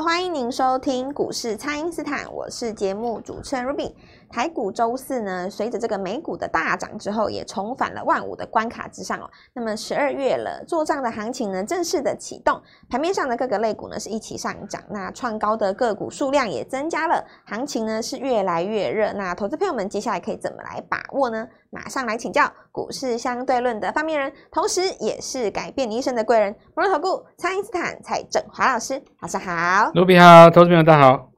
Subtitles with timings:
[0.00, 3.90] 欢迎您收听股市蔡因斯坦，我是节目主持人 Ruby。
[4.30, 9.30] 台股周四呢，随着这个美股的大涨之后，也重返了万五的关卡之上哦。
[9.54, 19.12] 那么十二月了，做账的行情呢，正式的启动，盘面上的各个类股呢是一起上涨，那创高的个股数量也增加了，行情呢是越来越热。
[19.14, 21.48] 那投资朋友们接下来可以怎么来把握呢？
[21.70, 29.90] 马上来请教股市相对论的发明人，同时也是改变你一生的贵人——摩尔投顾蔡因斯坦蔡振华老师，早上好。
[29.94, 31.37] 卢比好，投资朋友大家好。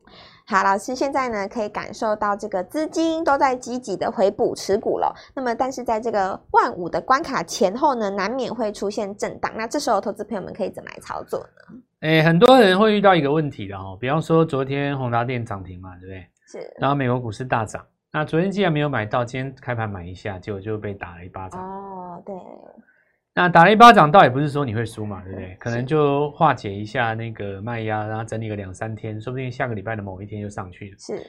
[0.51, 5.15] 好，老师现在呢可以感受到这个资金都在积极的回补持股了。
[5.33, 9.53] 那么，但是在这个万五的关卡前后呢，难免会出现震荡。
[9.57, 11.79] 那这时候，投资朋友们可以怎么来操作呢？
[12.01, 16.27] 诶，很多人会遇到一个问题的哦，比方说昨天宏达电涨停嘛，对不对？
[16.49, 16.75] 是。
[16.81, 21.61] 然后美国股市大涨，那昨天既然没有买到，今天开盘买一下，结果就被打了一巴掌。
[21.61, 22.35] 哦，对。
[23.33, 25.57] 那打了一巴掌，倒也不是说你会输嘛，对不对？
[25.61, 30.97] 可能就化解一下那个卖压，然后整理个两三天，说不定下个礼拜的某一天就上去了。
[30.99, 31.25] 是。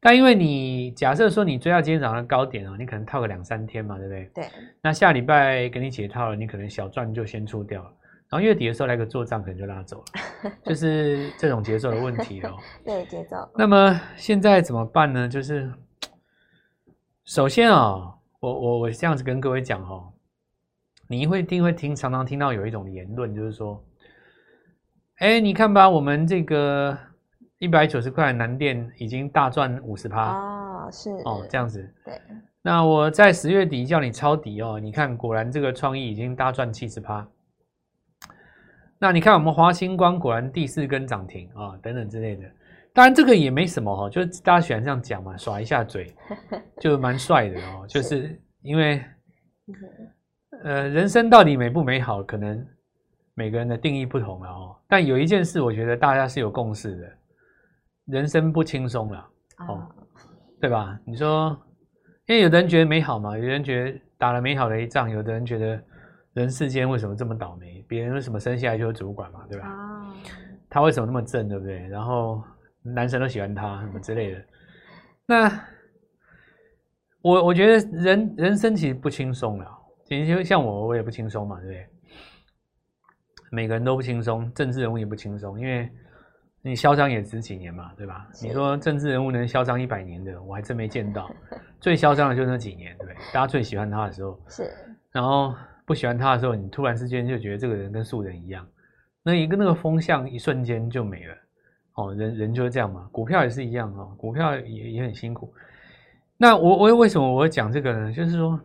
[0.00, 4.30] 但因为你假设说你追到今天早上高点哦，你可能套个两三天嘛，对不对？
[4.34, 4.44] 对。
[4.80, 7.92] 那下礼拜给你解套了，你可能小赚就先出掉了，
[8.30, 9.98] 然后月底的时候来个做账，可能就拉走
[10.42, 12.56] 了， 就是这种节奏的问题哦。
[12.82, 13.36] 对，节奏。
[13.54, 15.28] 那么现在怎么办呢？
[15.28, 15.70] 就是
[17.26, 20.08] 首先啊、哦，我我我这样子跟各位讲哦。
[21.12, 23.84] 你会定会听，常常听到有一种言论，就是说，
[25.18, 26.96] 哎，你看吧，我们这个
[27.58, 31.86] 一百九十块的南电已经大赚五十趴啊，是哦，这样子。
[32.02, 32.18] 对。
[32.62, 37.28] 那我在十月底叫你抄底哦，你看果然这个创意已经大赚七十趴。
[38.98, 42.50] 那你看我们华星光果然第四根涨停啊，等等之类的。
[42.94, 46.14] 当然这个也没什么哈，就是大家喜欢这样讲嘛，耍一下嘴，
[46.80, 49.02] 就蛮帅的哦，就是因为。
[50.64, 52.22] 呃，人生到底美不美好？
[52.22, 52.66] 可能
[53.34, 54.76] 每个人的定义不同了哦。
[54.88, 57.12] 但有一件事，我觉得大家是有共识的：
[58.06, 59.28] 人生不轻松了
[59.68, 59.88] 哦，
[60.60, 60.98] 对吧？
[61.04, 61.56] 你说，
[62.26, 65.82] 因为有的人觉得美好嘛，有的人觉得打了美好的一仗，有的人觉得
[66.34, 67.84] 人世间为什么这么倒霉？
[67.88, 69.68] 别人为什么生下来就是主管嘛，对吧？
[70.70, 71.86] 他为什么那么正，对不对？
[71.88, 72.42] 然后
[72.82, 74.42] 男生都喜欢他什么之类的。
[75.26, 75.50] 那
[77.20, 79.78] 我我觉得人人生其实不轻松了。
[80.04, 81.86] 其实像我，我也不轻松嘛，对不对？
[83.50, 85.88] 每个人都不轻松，政治人物也不轻松，因为
[86.62, 88.26] 你嚣张也值几年嘛，对吧？
[88.42, 91.30] 你说政治人物能嚣张一百年的，我还真没见到。
[91.80, 93.16] 最嚣张的就是那几年，对不对？
[93.32, 94.70] 大家最喜欢他的时候，是。
[95.10, 95.54] 然后
[95.84, 98.66] 不喜欢他的时候，你突然之间就觉得这个人跟素人一样，
[99.22, 101.34] 那一个那个风向一瞬间就没了。
[101.94, 105.52] 哦，人人就是这样嘛，股票也是一样哦，股票也也很辛苦。
[106.38, 108.12] 那我我为什么我会讲这个呢？
[108.12, 108.58] 就是说。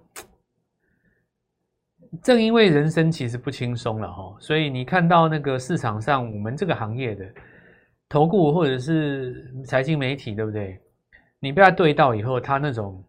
[2.23, 7.25] 正因为人生其实不轻松了哈，所以你看到那个市场上我们这个行业的
[8.07, 10.79] 投顾或者是财经媒体，对不对？
[11.39, 13.03] 你被他对到以后，他那种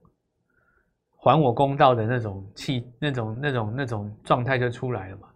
[1.16, 5.28] 还我公道的那种气、那种、那种、那种状态就出来了嘛。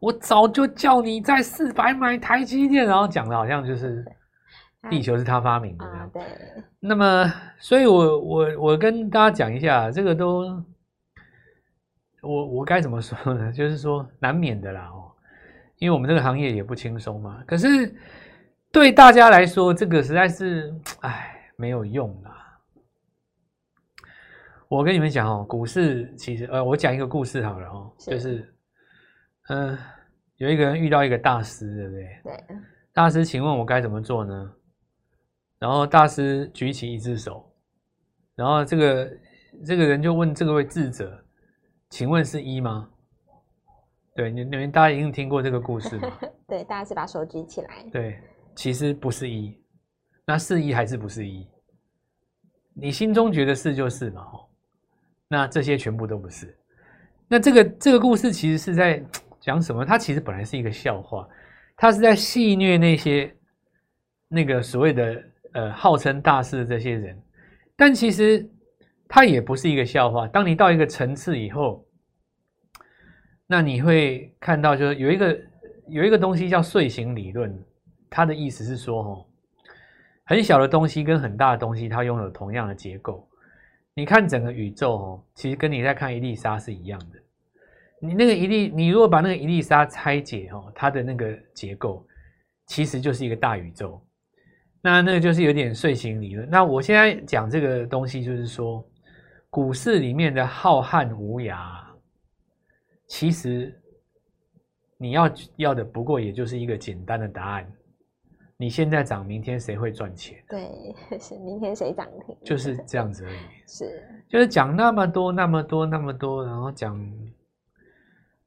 [0.00, 4.04] 我早就叫你在四百买台积电，然后讲的好像就是
[4.90, 6.10] 地球是他发明的这样。
[6.12, 6.22] 对。
[6.80, 10.62] 那么，所以我我我跟大家讲一下，这个都。
[12.22, 13.50] 我我该怎么说呢？
[13.52, 15.10] 就是说难免的啦哦，
[15.78, 17.42] 因为我们这个行业也不轻松嘛。
[17.46, 17.94] 可是
[18.70, 22.60] 对大家来说，这个实在是唉没有用啦。
[24.68, 28.54] 我跟你们讲哦，股市其实呃，我讲一个故事好了哦，就是
[29.48, 29.78] 嗯、呃，
[30.36, 32.20] 有一个人遇到一个大师，对不对？
[32.24, 32.56] 对。
[32.94, 34.52] 大师，请问我该怎么做呢？
[35.58, 37.52] 然后大师举起一只手，
[38.36, 39.10] 然后这个
[39.66, 41.21] 这个人就问这个位智者。
[41.92, 42.88] 请问是一吗？
[44.16, 46.10] 对，你你们大家一定听过这个故事吗？
[46.48, 47.84] 对，大家是把手举起来。
[47.92, 48.18] 对，
[48.56, 49.54] 其实不是一，
[50.24, 51.46] 那是一还是不是一？
[52.72, 54.48] 你心中觉得是就是嘛，吼。
[55.28, 56.56] 那这些全部都不是。
[57.28, 59.04] 那这个这个故事其实是在
[59.38, 59.84] 讲什么？
[59.84, 61.28] 它其实本来是一个笑话，
[61.76, 63.36] 它是在戏谑那些
[64.28, 65.22] 那个所谓的
[65.52, 67.22] 呃号称大师的这些人，
[67.76, 68.48] 但其实。
[69.14, 70.26] 它也不是一个笑话。
[70.26, 71.86] 当你到一个层次以后，
[73.52, 75.38] 那你会看到，就是有一个
[75.86, 77.54] 有一个东西叫睡醒理论。
[78.08, 79.26] 它的意思是说，哦，
[80.24, 83.28] 很小的东西跟很大的东西，它拥有同样的结构。
[83.92, 87.18] 你看整个宇宙，哦，其实跟你在看一粒沙是一样的。
[88.00, 92.06] 你那个一粒，你如果把那个一粒沙拆解，哦，它的那个结构
[92.68, 94.02] 其实就是一个大宇宙。
[94.80, 96.48] 那那个就是有点睡醒理论。
[96.48, 98.82] 那我现在讲这个东西，就是说。
[99.54, 101.81] 股市里面的浩瀚无涯，
[103.12, 103.78] 其实
[104.96, 107.70] 你要要的不过也就是一个简单的答案，
[108.56, 110.42] 你现在涨，明天谁会赚钱？
[110.48, 112.34] 对， 是明天谁涨停？
[112.42, 113.36] 就是这样子而已。
[113.68, 116.98] 是，就是讲那么多、那么多、那么多，然后讲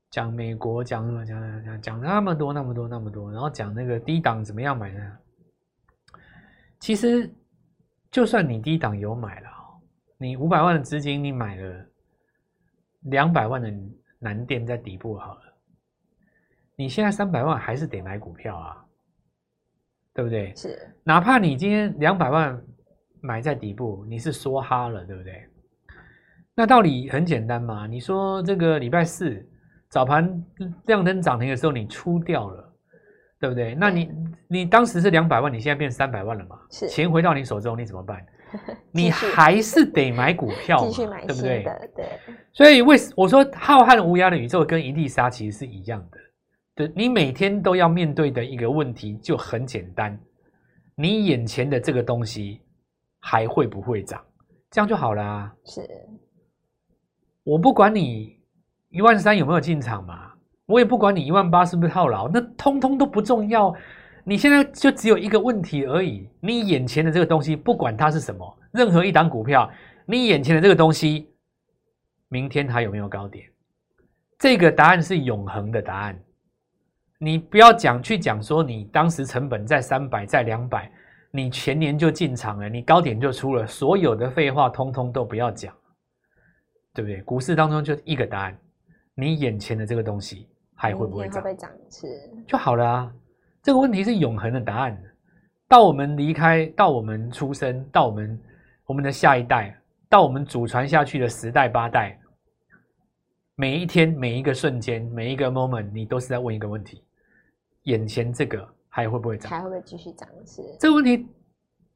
[0.09, 1.23] 讲美国，讲什么？
[1.23, 5.17] 讲讲讲那么多、那么多、那么多，然后讲那个低档怎么样买呢？
[6.79, 7.31] 其实，
[8.09, 9.47] 就算你低档有买了，
[10.17, 11.85] 你五百万的资金，你买了
[13.01, 13.71] 两百万的
[14.19, 15.41] 南电在底部好了，
[16.75, 18.81] 你现在三百万还是得买股票啊。
[20.13, 20.55] 对不对？
[20.55, 22.57] 是，哪怕你今天两百万
[23.19, 25.45] 买在底部，你是梭哈了，对不对？
[26.55, 27.85] 那道理很简单嘛。
[27.85, 29.45] 你说这个礼拜四
[29.89, 30.41] 早盘
[30.85, 32.73] 亮灯涨停的时候，你出掉了，
[33.41, 33.75] 对不对？
[33.75, 34.09] 那你
[34.47, 36.61] 你当时是两百万，你现在变三百万了嘛？
[36.71, 38.25] 是，钱回到你手中，你怎么办？
[38.91, 40.91] 你还是得买股票嘛，
[41.27, 41.63] 对不对？
[41.95, 42.05] 对。
[42.53, 46.17] 所以为我说浩瀚无涯的宇宙跟一粒沙其实是一样的。
[46.75, 50.17] 对，你每天都要面对的一个问题就很简单，
[50.95, 52.61] 你眼前的这个东西
[53.19, 54.21] 还会不会涨？
[54.71, 55.53] 这样就好了啊。
[55.65, 55.81] 是，
[57.43, 58.37] 我不管你
[58.89, 60.31] 一万三有没有进场嘛，
[60.65, 63.73] 我也不管你一万八是不是套牢，那通通都不重要。
[64.27, 69.69] 你现在就只有一个问题而已，你眼前的这个东西，不管它是什么，任何一档股票，
[70.07, 71.29] 你眼前的这个东西，
[72.27, 73.47] 明天还有没有高点？
[74.39, 76.19] 这个答案是永恒的答案。
[77.19, 80.91] 你不要讲去讲说你当时成本在三百在两百，
[81.29, 85.71] 你前年就进场了，你高点就出了，所有的废话通通都不要讲，
[86.95, 87.21] 对不对？
[87.21, 88.59] 股市当中就一个答案，
[89.13, 91.43] 你眼前的这个东西还会不会涨？
[91.43, 92.07] 会涨是
[92.47, 93.13] 就好了啊。
[93.65, 94.95] 这个问题是永恒的答案。
[95.67, 98.41] 到我们离开，到我们出生，到我们
[98.85, 99.75] 我们的下一代，
[100.07, 102.15] 到我们祖传下去的十代八代。
[103.55, 107.03] 每一天，每一个瞬间，每一个 moment，你都是在问一个问题：
[107.85, 109.49] 眼前这个还会不会涨？
[109.49, 110.29] 还会不会继续涨？
[110.45, 111.27] 是这个问题，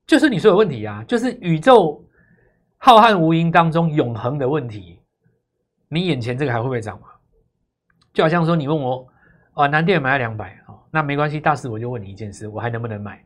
[0.07, 2.03] 就是你说的问题啊，就是宇宙
[2.79, 4.99] 浩瀚无垠当中永恒的问题。
[5.87, 7.09] 你眼前这个还会不会涨吗？
[8.11, 9.07] 就好像说，你问我
[9.53, 13.23] 啊，南电买了两百，哦，那没关系，大师，我就问你一件事，我还能不能买？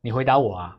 [0.00, 0.76] 你回答我啊。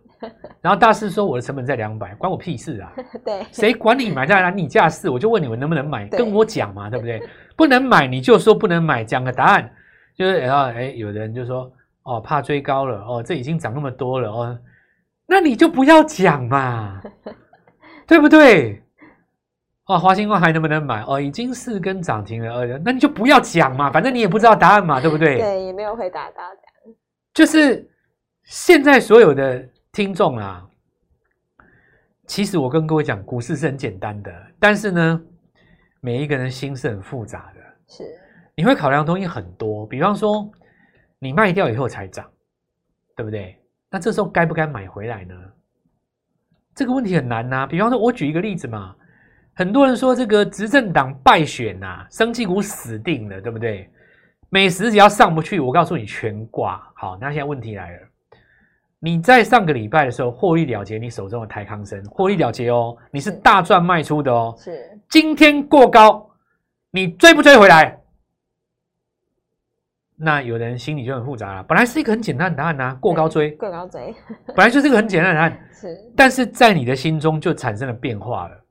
[0.61, 2.93] 然后大师说我的成本在两百，关我屁事啊！
[3.25, 4.49] 对，谁管你买在哪？
[4.49, 7.21] 你价是，我就问你们能不能买，跟我讲嘛，对不对？
[7.57, 9.69] 不能买你就说不能买，讲个答案。
[10.15, 11.71] 就是然后哎，有的人就说
[12.03, 14.59] 哦，怕追高了哦，这已经涨那么多了哦，
[15.27, 17.01] 那你就不要讲嘛，
[18.05, 18.82] 对不对？
[19.85, 21.03] 哦，华星光还能不能买？
[21.03, 25.37] 哦，已经是跟涨停了，哦，那你就不要讲嘛，反正你也不知道答案嘛，对不对？
[25.37, 26.95] 对，也没有回答到的。
[27.33, 27.89] 就是
[28.43, 29.69] 现在所有的。
[29.95, 30.67] 听众啊，
[32.25, 35.21] 其实我跟各位讲，股市是很简单的，但是呢，
[35.99, 37.61] 每一个人心是很复杂的。
[37.87, 38.03] 是，
[38.55, 40.51] 你会考量的东西很多，比方说，
[41.19, 42.27] 你卖掉以后才涨，
[43.15, 43.55] 对不对？
[43.87, 45.35] 那这时候该不该买回来呢？
[46.73, 47.67] 这个问题很难呐。
[47.67, 48.95] 比方说，我举一个例子嘛，
[49.55, 53.89] 很多人说这个执政党败选呐，生技股死定了，对不对？
[54.49, 56.81] 美食只要上不去，我告诉你全挂。
[56.95, 57.99] 好，那现在问题来了。
[58.99, 64.55] 你在上个礼拜的时候获利了结，你手中的台康生获利了结哦，你是大赚卖出的哦。
[64.57, 66.29] 是，今天过高，
[66.89, 67.99] 你追不追回来？
[70.15, 71.63] 那有的人心里就很复杂了。
[71.63, 74.15] 本来是一个很简单的答案呐，过高追，过高追，
[74.55, 75.59] 本来就是一个很简单的答案。
[75.73, 78.62] 是，但是在你的心中就产生了变化了。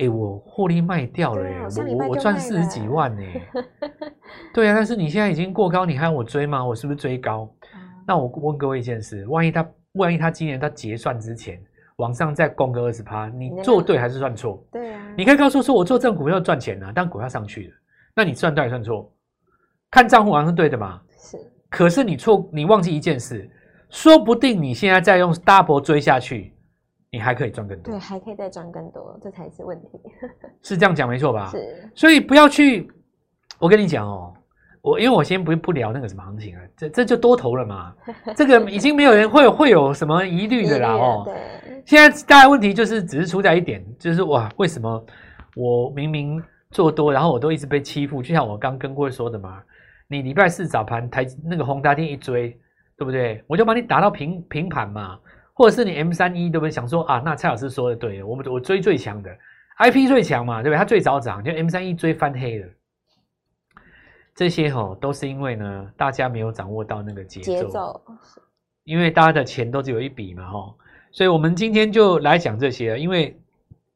[0.00, 3.22] 哎，我获利卖掉了耶，我我我赚四十几万呢。
[4.54, 6.64] 对啊，但是你现在已经过高，你还要我追吗？
[6.64, 7.48] 我是不是追高？
[8.06, 11.60] 那我问各位一件事：万一他，万一他今年他结算之前
[11.96, 14.64] 往上再攻个二十趴，你做对还是算错？
[14.72, 17.74] 对啊，你可以告诉我说，我做这种股票赚钱啊，但股票上去了，
[18.14, 19.12] 那你算对还是算错？
[19.90, 21.00] 看账户好像是对的嘛？
[21.18, 21.36] 是。
[21.68, 23.48] 可是你错，你忘记一件事，
[23.90, 26.54] 说不定你现在再用 double 追下去，
[27.10, 27.92] 你还可以赚更多。
[27.92, 29.88] 对，还可以再赚更多，这才是问题。
[30.62, 31.48] 是这样讲没错吧？
[31.50, 31.90] 是。
[31.94, 32.90] 所以不要去，
[33.58, 34.34] 我跟你讲哦。
[34.82, 37.94] 我因为我先不不聊那个什么行情了，这这就多头了嘛，
[38.34, 41.22] 这个已经没有人会有会有什么疑虑的啦哦。
[41.26, 45.04] 对，现在大家问题就是只是出在一点，就是哇，为什么
[45.54, 48.22] 我明明做多，然后我都一直被欺负？
[48.22, 49.62] 就像我刚跟各位说的嘛，
[50.08, 52.58] 你礼拜四早盘台那个宏达电一追，
[52.96, 53.44] 对不对？
[53.46, 55.18] 我就把你打到平平盘嘛，
[55.60, 56.70] 或者是你 M 三一对不对？
[56.70, 59.30] 想说啊，那蔡老师说的对，我们我追最强的
[59.78, 60.78] IP 最强嘛，对不对？
[60.78, 62.66] 它最早涨，就 M 三一追翻黑了。
[64.34, 68.00] 这些吼都是因为呢，大家没有掌握到那个节奏，节奏，
[68.84, 70.78] 因为大家的钱都只有一笔嘛吼，
[71.12, 73.38] 所以我们今天就来讲这些，因为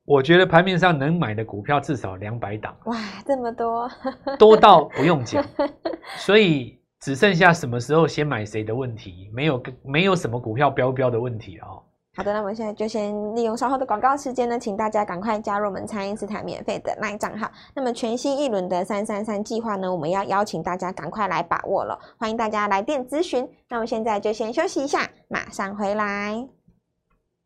[0.04, 2.94] 我觉得盘面上能买的股票至少两百档，哇，
[3.24, 3.90] 这么多，
[4.38, 5.42] 多到不用讲，
[6.20, 11.82] 所以只剩下什么时候先买谁的问题，没有没有什么股票标标的问题哦。
[12.16, 17.50] 好的，那我们现在就先利用稍后的广告时间呢，请大家赶快加入我们蔡因斯坦免费的 LINE 账号。
[17.74, 23.46] 那么全新一轮的三三三计划呢，我们要邀请大家赶快来把握了，欢迎大家来电咨询。
[23.68, 26.48] 那我们现在就先休息一下，马上回来。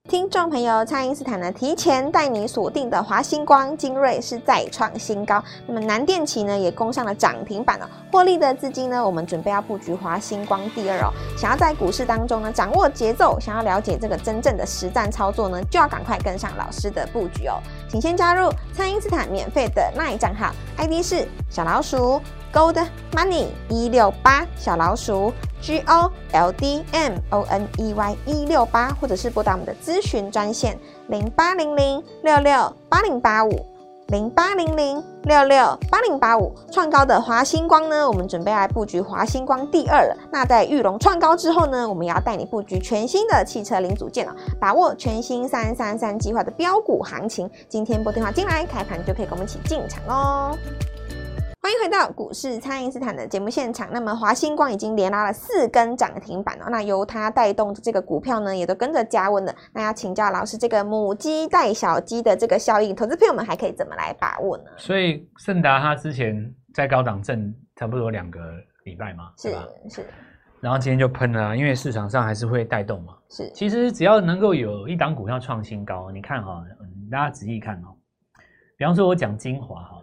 [0.08, 7.84] 听众朋友，蔡因斯坦呢提前带你锁定的华星光、精锐是再创新高，那么南电企呢也攻上了涨停板哦。
[8.10, 11.12] 获利的资金呢，我们准备要布局华星光第二哦。
[11.36, 17.60] 想要在股市当中呢掌握节奏，想要了解这个真正的实战操作呢，就要赶快跟上老师的布局哦。
[17.86, 22.18] 请先加入蔡因斯坦免费的 LINE 账号，ID 是小老鼠。
[22.50, 33.66] Gold Money 一六八小老鼠 G O L D M O N E Y 一六八，或者是拨打我们的咨询专线零八零零六六八零八五
[34.08, 36.54] 零八零零六六八零八五。
[36.72, 40.16] 创高的华星光呢，我们准备来布局华星光第二了。
[40.30, 47.50] 那在玉龙创高之后呢，我们也要带你布局全新的汽车零组件了，把握全新三三三计划的标股行情。
[47.68, 50.56] 今天拨电话进来，开盘就可以跟我们一起进场哦。
[51.60, 53.88] 欢迎回到股市，蔡因斯坦的节目现场。
[53.92, 59.52] 那么华星光已经连拉了四根涨停板哦，那由它带动的这个股票呢，也都跟着加温了。
[59.72, 64.64] 那要请教老师，这个母鸡带小鸡的这个效应，投资朋友们还可以怎么来把握呢？
[64.76, 68.40] 所以盛达它之前在高档震差不多两个
[68.84, 69.66] 礼拜嘛，是吧？
[69.90, 70.06] 是。
[70.60, 73.14] 然后今天就喷了，因为市场上还是会带动嘛。
[73.30, 73.50] 是。
[73.52, 76.64] 其实只要能够有一档股票创新高，你看哈，
[77.10, 77.88] 大家仔细看哦。
[78.76, 79.96] 比方说，我讲精华哈。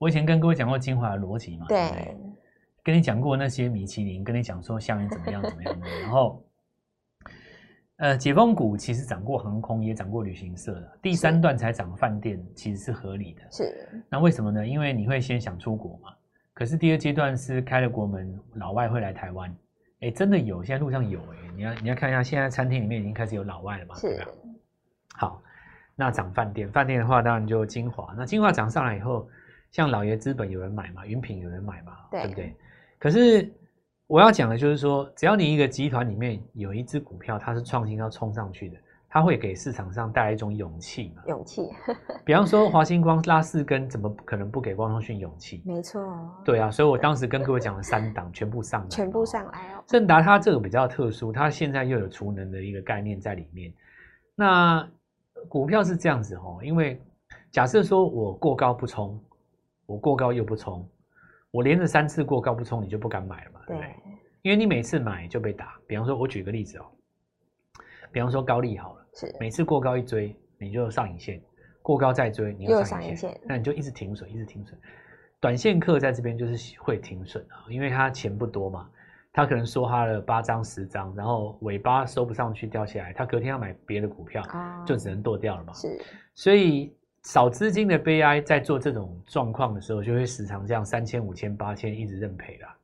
[0.00, 2.16] 我以前跟各位讲过精华的逻辑嘛，对，
[2.82, 6.42] 跟你讲过那些米其林，跟你讲说下面怎么样怎么样的，然后，
[7.96, 13.42] 呃，解封股其实涨过航空，也涨过旅行社的，第三段才涨饭店，其实是合理的。
[13.50, 14.66] 是，那为什么呢？
[14.66, 16.08] 因为你会先想出国嘛，
[16.54, 19.54] 可是第二阶段是开了国门，老外会来台湾，
[20.00, 24.30] 哎，真的有，现在路上有，哎，你要你要看一下，现在餐厅里面已经开始有老外了嘛，是对吧？
[25.12, 25.42] 好，
[25.94, 29.28] 那涨饭店，饭店的话当然就精华，那精华涨上来以后。
[29.72, 32.56] 像老爷资本有人买嘛，云品有人买嘛，对，对不对？
[32.98, 33.50] 可是
[34.06, 38.76] 我要讲的就是说，只要你一个集团里面有一只股票，它是创新要冲上去的，
[39.08, 41.22] 它会给市场上带来一种勇气嘛。
[41.28, 41.70] 勇气。
[42.24, 45.62] 比方说华星光拉四根，怎么可能不给光通讯勇气？
[45.64, 46.02] 没错。
[46.44, 49.84] 对啊，所以我当时跟各位讲了三档，全部上来，全部上来哦。
[49.86, 53.72] 正达它这个比较特殊，它现在又有储能的一个概念在里面。
[54.34, 54.84] 那
[55.48, 57.00] 股票是这样子哦，因为
[57.52, 59.18] 假设说我过高不冲。
[59.90, 60.88] 我过高又不冲，
[61.50, 63.60] 我连着三次过高不冲，你就不敢买了嘛？
[63.66, 63.96] 对，对，
[64.42, 65.80] 因为你每次买就被打。
[65.84, 66.86] 比方说，我举个例子哦，
[68.12, 71.40] 比方说高利好了，是每次过高一追，你就上影线；
[71.82, 74.78] 过高再追，你又上影线，那你就一直停损，一直停损。
[75.40, 78.88] 短线客在这边就是会停损啊，因为他钱不多嘛，
[79.32, 85.72] 他可能梭哈了八张十张，然后尾巴收不上去掉下来，他隔天要买别的股票，啊、就只能剁掉了嘛。
[85.72, 86.00] 是，
[86.32, 86.94] 所以。
[87.24, 92.76] 少资金的悲哀，在做这种状况的时候，就会时常这样三千、五千、八千一直认赔啦。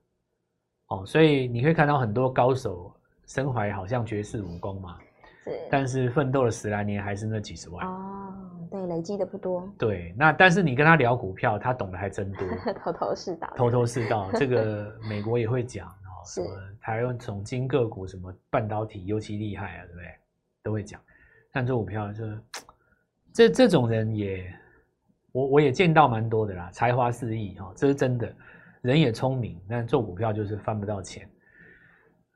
[0.89, 2.95] 哦，所以你会看到很多高手
[3.27, 4.99] 身怀好像绝世武功嘛，
[5.45, 8.35] 是，但是奋斗了十来年还是那几十万哦。
[8.71, 9.67] 对，累积的不多。
[9.79, 12.47] 对，那但是你跟他聊股票，他懂得还真多，
[12.85, 13.53] 头头是道。
[13.57, 16.49] 头头是道， 这个美国也会讲哦，什么
[16.81, 20.15] 台湾总经个股，什么半导体尤其厉害啊，对不对？
[20.63, 21.01] 都会讲，
[21.51, 22.39] 但做股票就是。
[23.37, 24.51] 这这种人也，
[25.31, 28.35] 我我也见到蛮多的啦，才华四溢哈，这是真的，
[28.81, 31.29] 人也聪明，但做股票就是翻不到钱。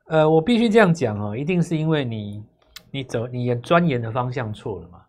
[0.08, 2.44] 呃，我必须这样讲哦，一定是因为你
[2.90, 5.00] 你走你也钻研的方向错了嘛。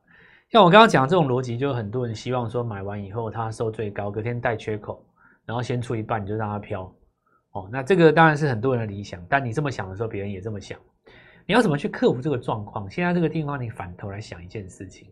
[0.49, 5.05] 像我刚刚讲的这种逻辑，就很多人希望说买完以后它收最高，隔天带缺口，
[5.45, 6.83] 然后先出一半你就让它飘。
[7.51, 10.79] 哦，那这个当然是很多人的理想，但你这么想的时候，别人也这么想。
[11.45, 12.89] 你要怎么去克服这个状况？
[12.89, 15.09] 现在这个地方，你反头来想一件事情。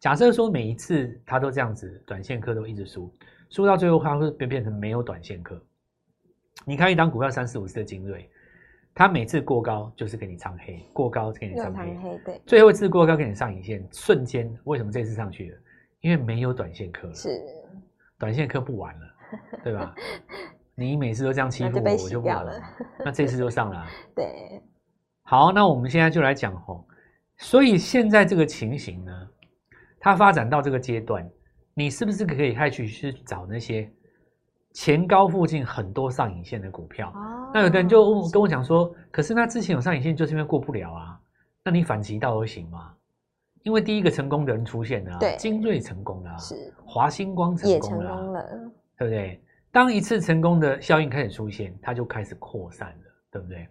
[0.00, 3.12] 假设说每一次他都这样子，短线客都一直输，
[3.50, 5.60] 输到最后他会变变成没有短线客。
[6.64, 8.28] 你看一档股票三四五次的精锐，
[8.94, 15.58] 他每次过高就是给你唱黑，过高给你唱黑，黑，对，最后一次过高给你上影线，瞬间为什么这次上去了？
[16.00, 17.28] 因为没有短线客了，是
[18.18, 19.06] 短线客不玩了，
[19.64, 19.94] 对吧？
[20.76, 22.52] 你每次都这样欺负我，我就不玩了，
[23.04, 24.62] 那这次就上了， 对。
[25.22, 26.86] 好，那我们现在就来讲吼，
[27.36, 29.28] 所以现在这个情形呢？
[30.00, 31.28] 它发展到这个阶段，
[31.74, 33.90] 你是不是可以开始去找那些
[34.72, 37.10] 前高附近很多上影线的股票？
[37.14, 41.20] 哦、那有的人就跟我讲说，可是那之前有上影线，就是因为过不了啊。
[41.64, 42.94] 那你反其道而行嘛？
[43.62, 49.42] 因为第一个成功的人出现了、啊，对，精锐成功了、啊，是华星光成功了、啊，也成功了，对不对？
[49.70, 53.04] 当一次成功的效应开始出现，它就开始扩散了。
[53.30, 53.68] 对不对？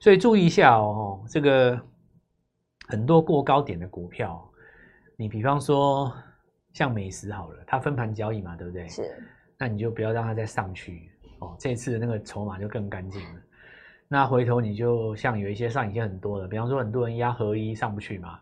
[0.00, 1.80] 所以注意一下哦，这个
[2.88, 4.47] 很多过高点的股票，
[5.20, 6.12] 你比方说
[6.72, 8.86] 像美食好了，它分盘交易嘛，对不对？
[8.88, 9.02] 是。
[9.58, 11.10] 那你就不要让它再上去
[11.40, 13.40] 哦，这次的那个筹码就更干净了。
[14.06, 18.38] 那回头你就像有一些上影线很多的，比方说很多人压合一上不去嘛，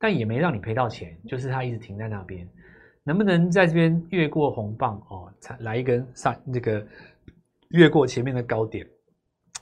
[0.00, 2.46] 但也没让你赔到钱，就是它一直停在那边。
[3.04, 6.84] 能不能在这边越过红棒哦，才来一根上这个
[7.68, 8.84] 越过前面的高点，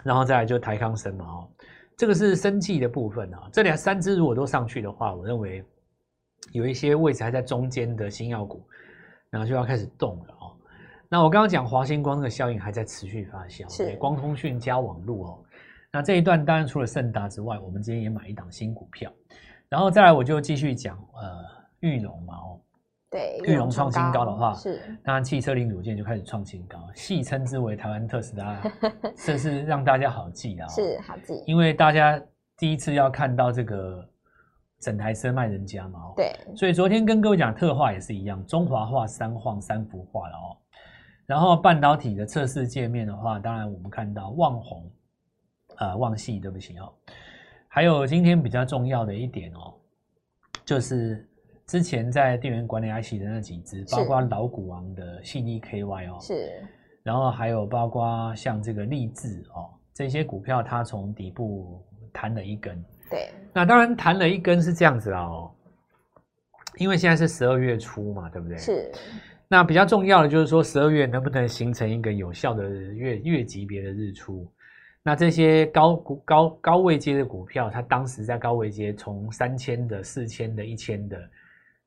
[0.02, 1.50] 然后再来就台康生嘛哦，
[1.94, 3.50] 这个是生技的部分啊。
[3.52, 5.62] 这两三只如果都上去的话，我认为
[6.52, 8.64] 有一些位置还在中间的新药股，
[9.30, 10.52] 然后就要开始动了哦。
[11.08, 15.38] 那我刚刚讲华星光的效应还在持续发酵，是光通讯加网络哦。
[15.92, 19.12] 那这一段当然除了盛达之外，我们今天也买一档新股票，
[19.68, 21.44] 然后再来我就继续讲呃
[21.80, 22.60] 玉龙嘛哦，
[23.10, 28.60] 对，玉龙创新高的话是，当然汽车零组件就开始创新高，戏称之为台湾特斯拉，
[29.14, 32.20] 这是让大家好记啊哦，是好记，因为大家
[32.56, 34.04] 第一次要看到这个
[34.84, 40.56] 整台车卖人家嘛哦，对，所以昨天跟各位讲特化也是一样，中华化三晃三幅画了哦。
[41.24, 44.92] 然后半导体的测试界面的话，当然我们看到旺宏，
[45.78, 46.92] 呃，旺矽，对不起哦。
[47.66, 49.72] 还有今天比较重要的一点哦，
[50.66, 51.26] 就是
[51.66, 56.62] 之前在电源管理 IC 的那几只，包括老股王的信义 KY 哦，是。
[57.02, 62.84] 然后还有包括像这个立智哦，这些股票它从底部弹了一根。
[63.11, 63.30] 对。
[63.52, 65.50] 那当然弹了一根是这样子啦哦，
[66.76, 68.58] 因为现在是十二月初嘛，对不对？
[68.58, 68.90] 是。
[69.46, 74.50] 那比较重要的就是说，十二月能不能形成一个有效的月月级别的日出？
[75.02, 81.16] 那这些高股高高位阶的股票，它当时在高位阶，从三千的、四千的、一千的，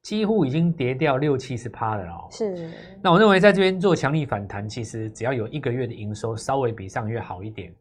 [0.03, 2.27] 几乎已经跌掉六七十趴了哦。
[2.29, 2.71] 是。
[3.01, 7.73] 那我认为在这边做强力反弹，其实只要有一个月的营收稍微比上个月好一点，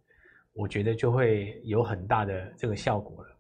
[0.56, 3.30] 我觉得就会有很大的这个效果了。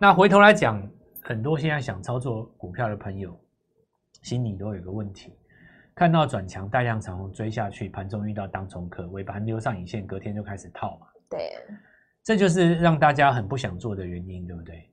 [0.00, 0.82] 那回头来讲，
[1.22, 3.38] 很多现在想操作股票的朋友，
[4.22, 5.32] 心里都有个问题。
[5.94, 11.06] 看到转强，大量长虹追下去，盘中遇到当冲客，尾盘溜上影线，隔天就开始套嘛。
[11.30, 11.52] 对，
[12.24, 14.90] 这就是让大家很不想做的原因，对不对？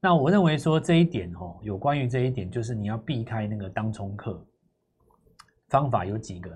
[0.00, 4.46] 那我认为说这一点哦，有关于这一点，就是你要避开那个当冲客，
[5.70, 6.50] 方法有几个。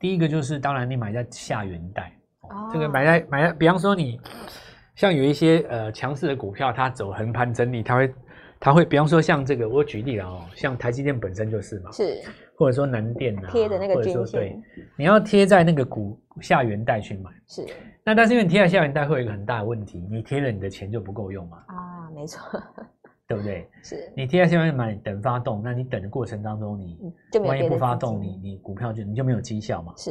[0.00, 2.19] 第一个就是，当然你买在下元带，哦，
[2.72, 4.20] 这个买在买在，比方说你
[4.94, 8.14] 像有一些呃强势的股票，它走横盘整理，它会
[8.58, 12.20] 它会，比方说像这个，我举例了哦，像台积电本身就是嘛，是。
[12.56, 14.60] 或者说南电啊，贴的那个均线，对，
[14.94, 17.30] 你要贴在那个股下缘带去买。
[17.46, 17.66] 是。
[18.04, 21.56] 那但是因为你贴在下缘带会有一个很大的问题，你贴了你的钱就不够用嘛。
[21.68, 22.62] 啊，没错。
[23.26, 23.66] 对不对？
[23.82, 24.12] 是。
[24.14, 26.98] 你贴在下面买，等发动，那你等的过程当中，你
[27.46, 29.94] 万一不发动，你你股票就你就没有绩效嘛。
[29.96, 30.10] 是。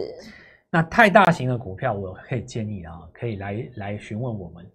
[0.71, 4.65] 那太大型的股票，我可以建议啊，可以来来询问我们。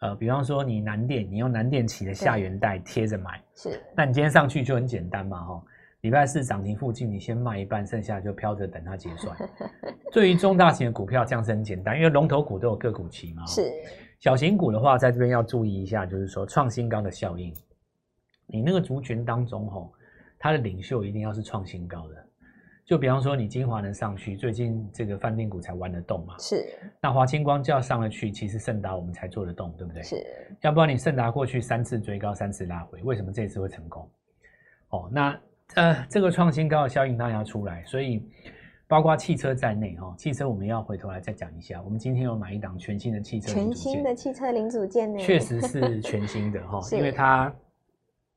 [0.00, 3.42] 呃，比方说你南电，你用南电起的下元带贴着买。
[3.54, 3.80] 是。
[3.96, 5.64] 那你今天上去就很简单嘛，哈。
[6.02, 9.34] 礼拜四涨停附近，你先卖一半，剩下就飘着等它结算。
[10.12, 13.46] 对于中大型的股票，这样是很简单，因为龙头股都有个股期嘛。
[13.46, 13.72] 是。
[14.20, 17.50] 小型股的话，在这边要注意一下，就是说创新高的效应。
[18.46, 19.90] 你那个族群当中，吼，
[20.38, 22.26] 它的领袖一定要是创新高的。
[22.84, 26.34] 就比方说，你精华能上去，最近这个饭店股才玩得动嘛。
[26.38, 26.66] 是。
[27.00, 30.02] 那华清光就要上了去，其实盛达我们才做得动，对不对？
[30.02, 30.16] 是。
[30.60, 34.08] 要不然你盛达过去三次追高，三次拉回，为什么这次会成功？
[34.90, 35.38] 哦，那。
[35.76, 38.22] 呃，这个创新高的效应当然要出来，所以
[38.86, 41.80] 包括汽车在内哈，汽车我们要回头来再讲一下。
[41.82, 47.52] 我们今天有买一档全新的汽车，全新的汽车零组件呢，确实是全新的哈， 因为它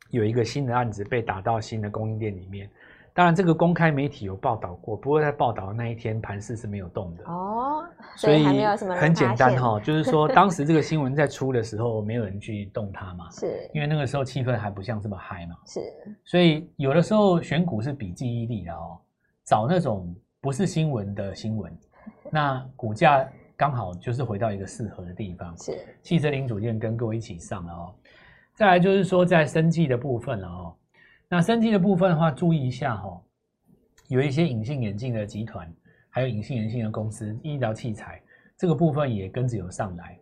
[0.09, 2.69] 有一个新的案子被打到新的供应链里面。
[3.17, 7.23] 当然，这个公开媒体有报道过，不过在报道的那一天盘势是没有动的。
[7.23, 7.83] 哦，
[8.15, 13.67] 所以很简单哈， 就是说当时这个新闻在出的时候，没有人去动它嘛，是。
[13.73, 15.81] 因为那个时候气氛还不像这么嗨嘛，是，
[16.25, 18.99] 所以有的时候选股是比记忆力的哦，
[19.45, 21.75] 找那种不是新闻的新闻，
[22.29, 25.75] 那股价刚好就是回到一个适合的地方，是。
[26.03, 27.95] 汽车零组件跟各位一起上了哦，
[28.53, 30.75] 再来就是说在生计的部分了哦。
[31.29, 33.21] 那生技的部分的话，注意一下哈、哦，
[34.07, 35.69] 有一些隐性眼镜的集团，
[36.09, 38.21] 还有隐性眼镜的公司、医疗器材
[38.55, 40.17] 这个部分也跟着有上来。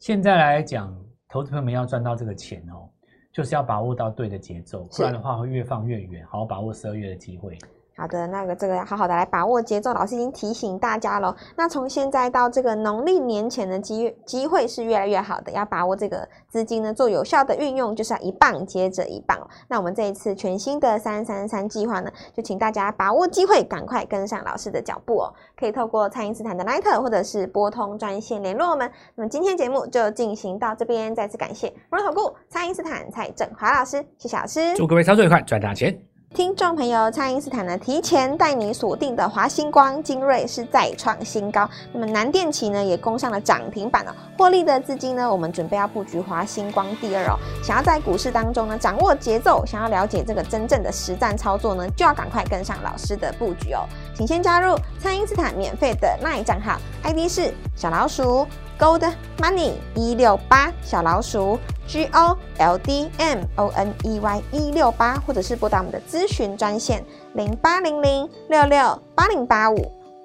[0.00, 0.92] 现在来讲，
[1.28, 2.90] 投资朋友们要赚到这个钱哦，
[3.32, 6.26] 就是要把握到对的节奏，不然的话会越放越远。
[6.26, 7.56] 好好把握十二月的机会。
[7.94, 11.36] 好的，那个这个要好好的来把握节奏，老师已经提醒大家了。
[11.56, 19.38] 那从现在到这个农历年前的机机会是越来越好的，要把握这个资金呢，做有效的运用，就是要一棒接着一棒。
[19.68, 25.32] 那我们这一次全新的三三三计划呢，就请大家把握机会，赶快跟上老师的脚步哦。
[25.56, 28.90] 可以透过蔡因斯坦的 LINE 或者是拨通专线联络我们。
[29.14, 36.11] 那么今天节目就进行到这边，再次感谢摩尔投顾蔡因斯坦蔡振华老师，谢谢老师，祝各位操作愉快，赚大钱。
[36.34, 44.16] 听众朋友，蔡因斯坦呢提前带你锁定的华星光、精锐是再创新高，那么南电企呢也攻上了涨停板了。
[44.38, 47.36] 获利的资金呢，我们准备要布局华星光第二哦。
[47.62, 53.86] 想要在股市当中呢掌握节奏，想要了解这个真正的实战操作呢，就要赶快跟上老师的布局哦。
[54.14, 58.46] 请先加入蔡因斯坦免费的 LINE 账号，ID 是小老鼠
[58.82, 61.56] Gold Money 一六八小老鼠。
[61.86, 69.76] G O L D M O N E Y 一六八，或者是拨打我们的咨询专线零八零零六六八零八五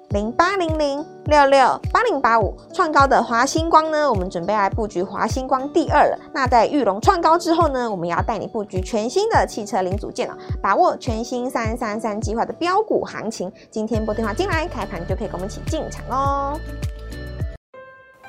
[0.08, 2.52] 零八零零六六八零八五。
[2.74, 6.18] 创高的华星光呢，我们准备来布局华星光第二了。
[6.34, 13.52] 那在玉龙创高之后呢，我们也要带你布局全新的汽车零组件了，把握全新三三三计划的标股行情。
[13.70, 16.58] 今天拨电话进来，开盘就可以跟我们一起进场哦。